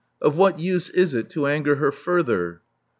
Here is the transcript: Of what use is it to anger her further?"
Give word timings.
Of 0.19 0.35
what 0.35 0.57
use 0.57 0.89
is 0.89 1.13
it 1.13 1.29
to 1.29 1.45
anger 1.45 1.75
her 1.75 1.91
further?" 1.91 2.61